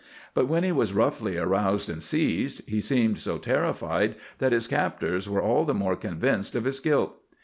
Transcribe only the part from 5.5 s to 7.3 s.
the more convinced of his guilt.